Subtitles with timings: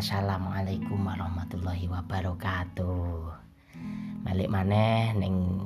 [0.00, 3.20] Assalamualaikum warahmatullahi wabarakatuh.
[4.24, 5.60] Balik maneh ning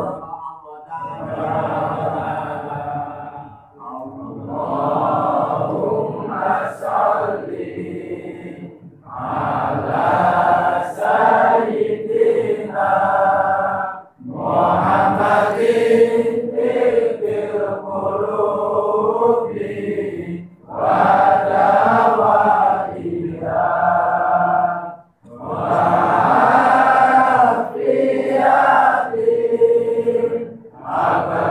[30.91, 31.50] Água